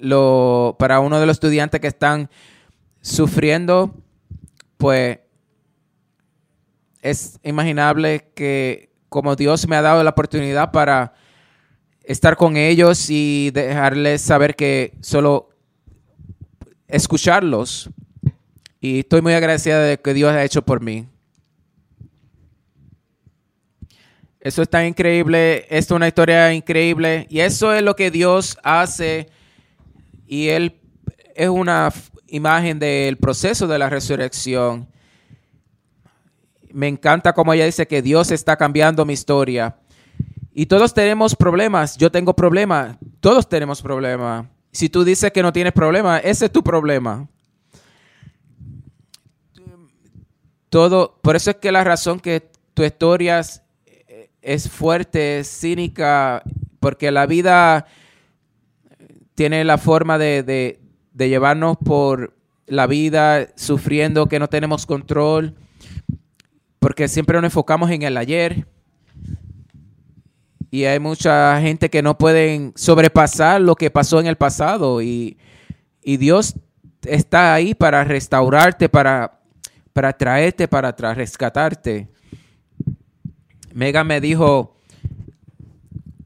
[0.00, 2.30] lo, para uno de los estudiantes que están
[3.00, 3.94] sufriendo,
[4.76, 5.18] pues
[7.02, 11.14] es imaginable que como Dios me ha dado la oportunidad para
[12.10, 15.50] estar con ellos y dejarles saber que solo
[16.88, 17.88] escucharlos.
[18.80, 21.06] Y estoy muy agradecida de que Dios ha hecho por mí.
[24.40, 29.28] Eso está increíble, esto es una historia increíble y eso es lo que Dios hace
[30.26, 30.80] y Él
[31.34, 31.92] es una
[32.26, 34.88] imagen del proceso de la resurrección
[36.72, 39.76] me encanta como ella dice que Dios está cambiando mi historia.
[40.52, 41.96] Y todos tenemos problemas.
[41.96, 42.96] Yo tengo problemas.
[43.20, 44.46] Todos tenemos problemas.
[44.72, 47.28] Si tú dices que no tienes problema, ese es tu problema.
[50.68, 53.40] Todo, por eso es que la razón que tu historia
[54.40, 56.42] es, fuerte, es cínica,
[56.78, 57.86] porque la vida
[59.34, 60.78] tiene la forma de
[61.16, 62.34] llevarnos por
[62.66, 65.56] la vida sufriendo que no tenemos control
[66.80, 68.66] porque siempre nos enfocamos en el ayer
[70.70, 75.36] y hay mucha gente que no pueden sobrepasar lo que pasó en el pasado y,
[76.02, 76.56] Dios
[77.04, 79.40] está ahí para restaurarte, para,
[79.92, 82.08] para traerte para atrás, rescatarte.
[83.72, 84.76] Mega me dijo,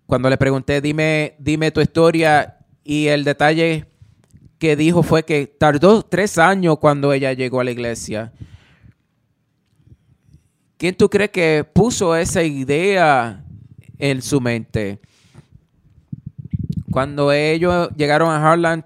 [0.06, 3.86] cuando le pregunté, dime, dime tu historia, y el detalle
[4.58, 8.32] que dijo fue que tardó tres años cuando ella llegó a la iglesia.
[10.78, 13.43] ¿Quién tú crees que puso esa idea
[13.98, 15.00] en su mente?
[16.90, 18.84] Cuando ellos llegaron a Harlan,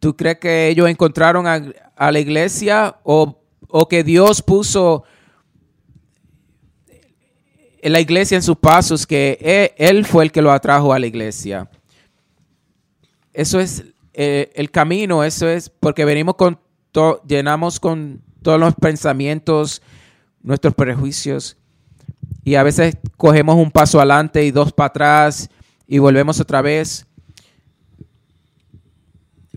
[0.00, 3.38] ¿tú crees que ellos encontraron a, la iglesia o,
[3.88, 5.04] que Dios puso
[7.82, 11.06] la iglesia en sus pasos, que e, él, fue el que lo atrajo a la
[11.06, 11.70] iglesia?
[13.32, 16.58] Eso es eh, el camino, eso es porque venimos con,
[17.26, 19.82] llenamos con todos los pensamientos
[20.42, 21.57] nuestros prejuicios
[22.48, 25.50] y a veces cogemos un paso adelante y dos para atrás
[25.86, 27.06] y volvemos otra vez.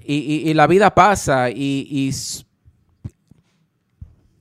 [0.03, 2.11] Y, la vida pasa y,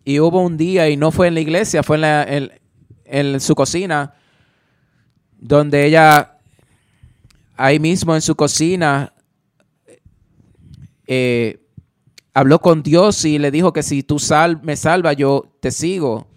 [0.04, 2.50] y, hubo un día y no fue en la iglesia, fue en,
[3.04, 4.14] en, su cocina,
[5.38, 6.36] donde ella
[7.56, 9.12] ahí mismo en su cocina
[11.06, 11.60] eh,
[12.34, 16.29] habló con Dios y le dijo que si tú sal, me salva, yo te sigo.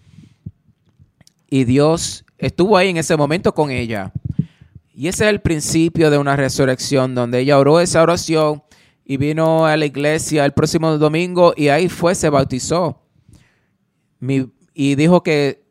[1.54, 4.12] Y Dios estuvo ahí en ese momento con ella.
[4.92, 8.64] Y ese es el principio de una resurrección, donde ella oró esa oración
[9.04, 13.00] y vino a la iglesia el próximo domingo y ahí fue, se bautizó.
[14.20, 15.62] y dijo que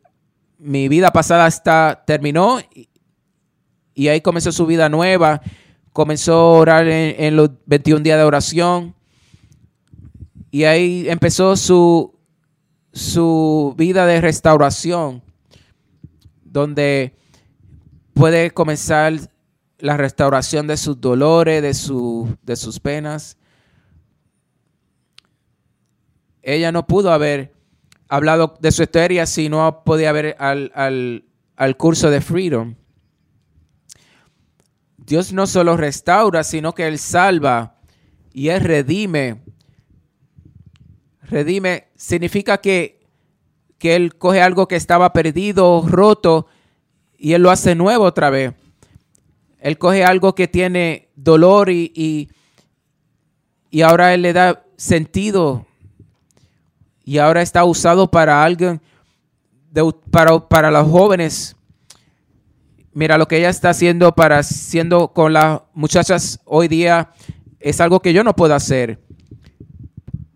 [0.56, 2.60] mi vida pasada está, terminó
[3.94, 5.42] y, ahí comenzó su vida nueva.
[5.92, 8.94] Comenzó a orar en, en los 21 días de oración
[10.50, 12.18] y ahí empezó su,
[12.90, 15.22] su vida de restauración
[16.54, 17.16] donde
[18.14, 19.12] puede comenzar
[19.78, 23.36] la restauración de sus dolores, de, de sus penas.
[26.42, 27.52] Ella no pudo haber
[28.08, 31.24] hablado de su historia si no podía ver al, al,
[31.56, 32.76] al curso de Freedom.
[34.96, 37.80] Dios no solo restaura, sino que Él salva
[38.32, 39.42] y Él redime.
[41.22, 43.03] Redime significa que,
[43.84, 46.46] que Él coge algo que estaba perdido, roto,
[47.18, 48.54] y Él lo hace nuevo otra vez.
[49.58, 52.30] Él coge algo que tiene dolor y, y,
[53.68, 55.66] y ahora Él le da sentido.
[57.04, 58.80] Y ahora está usado para alguien,
[60.10, 61.54] para, para los jóvenes
[62.94, 67.10] mira, lo que ella está haciendo para haciendo con las muchachas hoy día
[67.60, 68.98] es algo que yo no puedo hacer.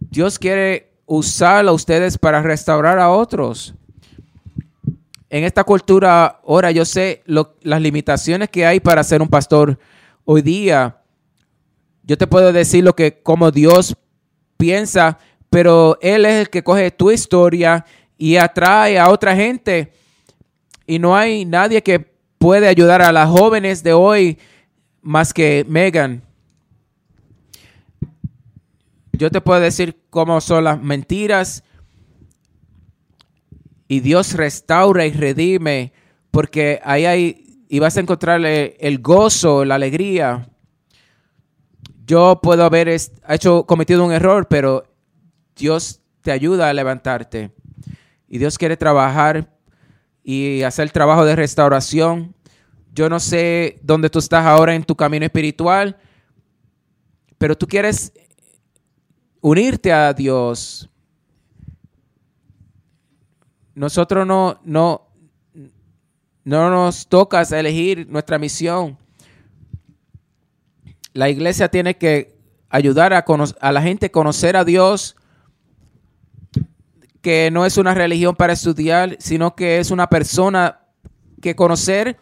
[0.00, 3.74] Dios quiere usar a ustedes para restaurar a otros.
[5.30, 9.78] En esta cultura, ahora yo sé las limitaciones que hay para ser un pastor
[10.24, 10.98] hoy día.
[12.04, 13.96] Yo te puedo decir lo que como Dios
[14.56, 15.18] piensa,
[15.50, 17.84] pero Él es el que coge tu historia
[18.18, 19.92] y atrae a otra gente.
[20.86, 22.00] Y no hay nadie que
[22.38, 24.38] puede ayudar a las jóvenes de hoy
[25.00, 26.22] más que Megan.
[29.18, 31.64] Yo te puedo decir cómo son las mentiras
[33.88, 35.92] y Dios restaura y redime
[36.30, 40.48] porque ahí hay y vas a encontrar el gozo, la alegría.
[42.06, 44.84] Yo puedo haber hecho cometido un error, pero
[45.56, 47.50] Dios te ayuda a levantarte.
[48.28, 49.52] Y Dios quiere trabajar
[50.22, 52.36] y hacer el trabajo de restauración.
[52.94, 55.96] Yo no sé dónde tú estás ahora en tu camino espiritual,
[57.36, 58.12] pero tú quieres
[59.40, 60.88] unirte a Dios.
[63.74, 65.08] Nosotros no, no,
[66.44, 68.98] no nos toca elegir nuestra misión.
[71.12, 72.36] La iglesia tiene que
[72.68, 73.24] ayudar a,
[73.60, 75.16] a la gente a conocer a Dios
[77.22, 80.80] que no es una religión para estudiar, sino que es una persona
[81.40, 82.16] que conocer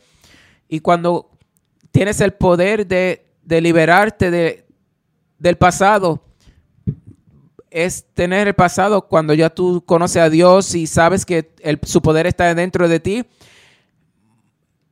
[0.69, 1.31] y cuando
[1.91, 4.67] tienes el poder de, liberarte de,
[5.39, 6.23] del pasado,
[7.71, 11.51] es tener el pasado cuando ya tú conoces a Dios y sabes que
[11.83, 13.25] su poder está dentro de ti.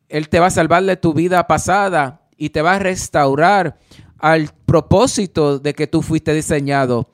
[0.09, 3.79] Él te va a salvar de tu vida pasada y te va a restaurar
[4.19, 7.11] al propósito de que tú fuiste diseñado.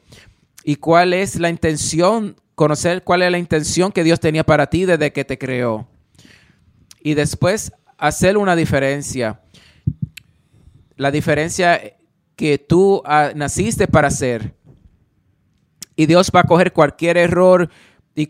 [0.64, 4.84] ¿Y cuál es la intención conocer cuál es la intención que Dios tenía para ti
[4.84, 5.88] desde que te creó.
[7.00, 9.40] Y después hacer una diferencia.
[10.96, 11.80] La diferencia
[12.36, 14.52] que tú ah, naciste para hacer.
[16.00, 17.68] Y Dios va a coger cualquier error
[18.14, 18.28] y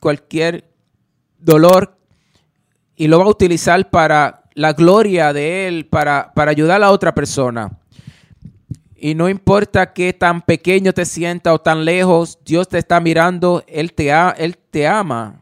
[0.00, 0.64] cualquier
[1.38, 1.96] dolor
[2.96, 7.14] y lo va a utilizar para la gloria de Él, para, para ayudar a otra
[7.14, 7.78] persona.
[8.96, 13.62] Y no importa qué tan pequeño te sienta o tan lejos, Dios te está mirando,
[13.68, 15.40] Él te, Él te ama.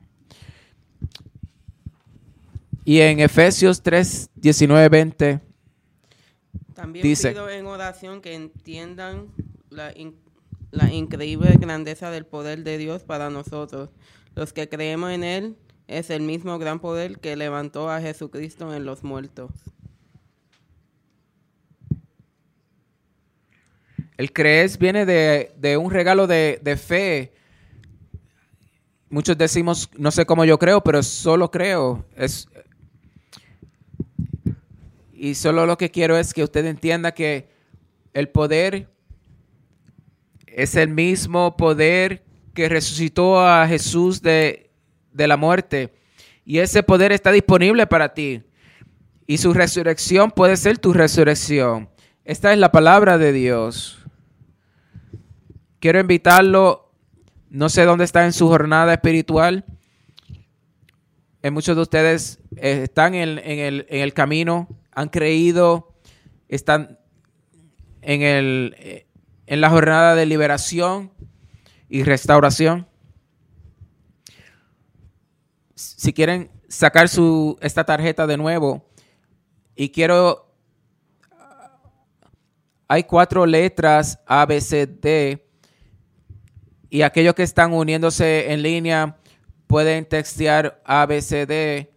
[2.84, 5.40] Y en Efesios 3, 19, 20.
[6.74, 9.28] También dice, pido en oración que entiendan
[9.70, 9.94] la,
[10.70, 13.90] la increíble grandeza del poder de Dios para nosotros.
[14.34, 15.56] Los que creemos en Él
[15.88, 19.50] es el mismo gran poder que levantó a Jesucristo en los muertos.
[24.16, 27.32] El crees viene de, un regalo de, fe.
[29.08, 32.04] Muchos decimos, no sé cómo yo creo, pero solo creo.
[32.14, 32.46] Es,
[35.14, 37.48] y solo lo que quiero es que usted entienda que
[38.12, 38.88] el poder
[40.54, 42.24] es el mismo poder
[42.54, 44.70] que resucitó a Jesús de,
[45.12, 45.94] de la muerte.
[46.44, 48.42] Y ese poder está disponible para ti.
[49.26, 51.88] Y su resurrección puede ser tu resurrección.
[52.24, 54.00] Esta es la palabra de Dios
[55.80, 56.92] quiero invitarlo,
[57.48, 59.64] no sé dónde está en su jornada espiritual.
[61.42, 65.94] Eh, muchos de ustedes eh, están en, el, camino, han creído,
[66.48, 66.98] están
[68.02, 69.06] en, el, eh,
[69.50, 71.10] en la jornada de liberación
[71.88, 72.86] y restauración.
[75.74, 78.88] Si quieren sacar su, esta tarjeta de nuevo
[79.74, 80.54] y quiero
[82.86, 85.44] hay cuatro letras A, B, C, D
[86.88, 89.16] y aquellos que están uniéndose en línea
[89.66, 91.88] pueden textear ABCD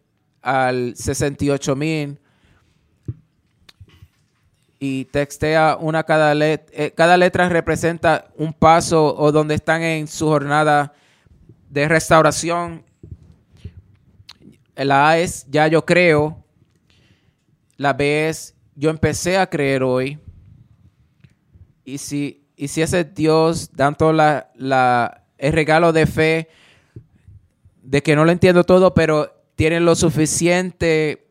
[0.41, 2.19] al 68000
[4.85, 6.67] y textea una cada letra.
[6.77, 10.91] Eh, cada letra representa un paso o donde están en su jornada
[11.69, 12.83] de restauración.
[14.75, 16.43] La A es ya yo creo.
[17.77, 20.19] La B es yo empecé a creer hoy.
[21.85, 26.49] Y si y si ese Dios dando la, el regalo de fe
[27.81, 31.29] de que no lo entiendo todo, pero tienen lo suficiente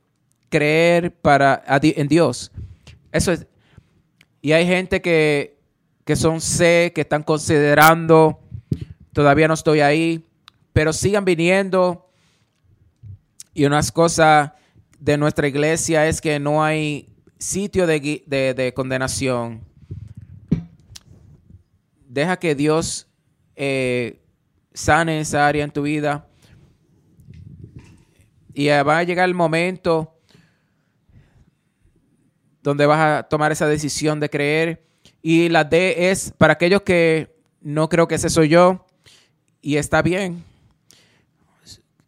[0.48, 2.50] creer para, en Dios.
[3.12, 3.46] Eso es.
[4.40, 5.58] Y hay gente que,
[6.04, 8.40] que son C, que están considerando,
[9.12, 10.26] todavía no estoy ahí,
[10.72, 12.10] pero sigan viniendo.
[13.54, 14.52] Y unas cosas
[14.98, 17.08] de nuestra iglesia es que no hay
[17.38, 19.62] sitio de, de, condenación.
[22.08, 23.08] Deja que Dios
[23.54, 24.20] eh,
[24.72, 26.26] sane esa área en tu vida.
[28.54, 30.14] Y va a llegar el momento
[32.62, 34.84] donde vas a tomar esa decisión de creer.
[35.20, 38.86] Y la D es para aquellos que no creo que ese soy yo.
[39.60, 40.44] Y está bien.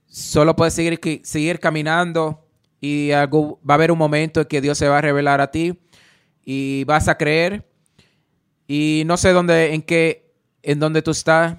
[0.07, 2.47] Solo puedes seguir, seguir caminando
[2.81, 5.51] y algo, va a haber un momento en que Dios se va a revelar a
[5.51, 5.79] ti
[6.45, 7.67] y vas a creer.
[8.67, 10.33] Y no sé dónde, en qué,
[10.63, 11.57] en dónde tú estás,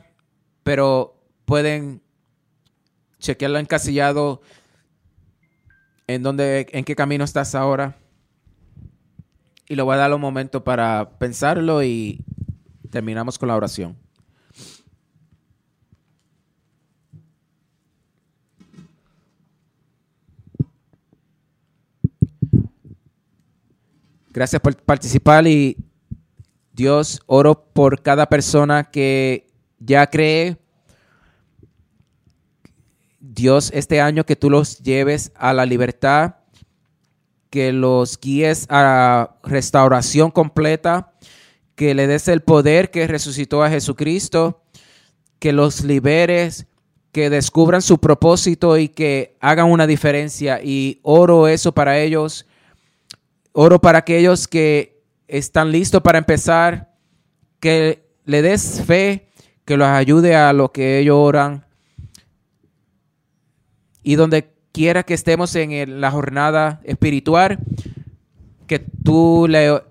[0.64, 2.02] pero pueden
[3.20, 4.42] chequearlo encasillado
[6.08, 7.98] en dónde, en qué camino estás ahora.
[9.68, 12.24] Y le voy a dar un momento para pensarlo y
[12.92, 13.98] terminamos con la oración.
[24.36, 25.78] Gracias por participar y
[26.74, 29.48] Dios, oro por cada persona que
[29.80, 30.58] ya cree.
[33.22, 36.36] Dios, este año que tú los lleves a la libertad,
[37.56, 41.14] que los guíes a restauración completa,
[41.76, 44.62] que le des el poder que resucitó a Jesucristo,
[45.40, 46.68] que los liberes,
[47.14, 50.60] que descubran su propósito y que hagan una diferencia.
[50.62, 52.46] Y oro eso para ellos
[53.58, 56.94] Oro para aquellos que están listos para empezar,
[57.62, 59.30] que le des fe,
[59.64, 61.66] que los ayude a lo que ellos oran.
[64.04, 67.60] Y donde quiera que estemos en la jornada espiritual,
[68.68, 69.82] que tú le...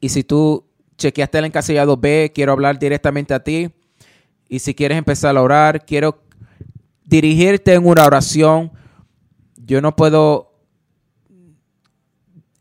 [0.00, 0.66] Y si tú
[0.96, 3.70] chequeaste el encasillado B, quiero hablar directamente a ti.
[4.48, 6.24] Y si quieres empezar a orar, quiero
[7.04, 8.72] dirigirte en una oración.
[9.56, 10.50] Yo no puedo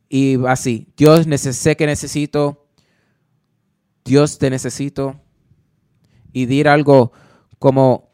[0.08, 2.68] y así, Dios sé que necesito,
[4.06, 5.20] Dios te necesito.
[6.32, 7.12] Y dir algo
[7.58, 8.12] como,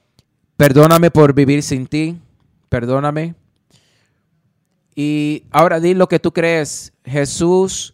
[0.56, 2.18] perdóname por vivir sin ti,
[2.76, 3.36] perdóname.
[4.94, 6.92] Y ahora di lo que tú crees.
[7.06, 7.94] Jesús,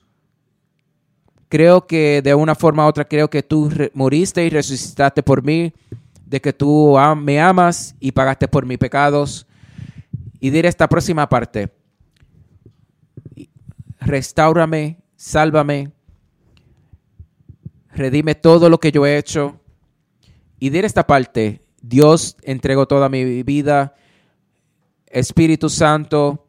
[1.49, 5.71] creo que de una forma u otra, creo que tú moriste y resucitaste por mí,
[6.25, 9.45] de que tú me amas y pagaste por mis pecados.
[10.39, 11.69] Y dir esta próxima parte
[13.99, 15.91] restaurame, sálvame,
[17.93, 19.59] redime todo lo que yo he hecho.
[20.57, 23.93] Y de esta parte, Dios entregó toda mi vida,
[25.13, 26.47] Espíritu Santo,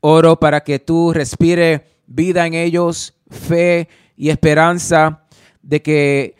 [0.00, 5.22] oro para que tú respire vida en ellos, fe y esperanza
[5.62, 6.36] de que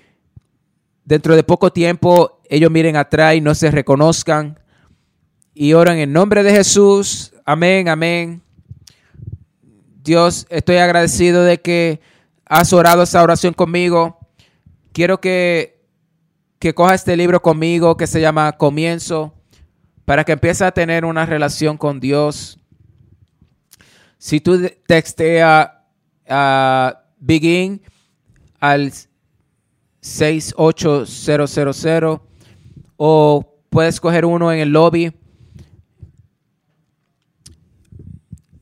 [1.04, 4.58] dentro de poco tiempo ellos miren atrás y no se reconozcan.
[5.54, 7.32] Y oran en nombre de Jesús.
[7.44, 8.42] Amén, amén.
[10.02, 12.00] Dios, estoy agradecido de que
[12.44, 14.18] has orado esa oración conmigo.
[14.92, 15.80] Quiero que,
[16.58, 19.32] que coja este libro conmigo que se llama Comienzo
[20.05, 22.59] para que empieces a tener una relación con Dios.
[24.18, 25.70] Si tú texteas
[26.28, 27.82] a Begin
[28.61, 28.92] al
[30.00, 32.20] 68000
[32.96, 35.12] o puedes coger uno en el lobby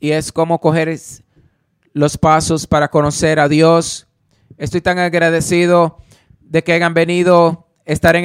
[0.00, 0.98] y es como coger
[1.92, 4.08] los pasos para conocer a Dios.
[4.58, 5.98] Estoy tan agradecido
[6.40, 8.24] de que hayan venido, estar en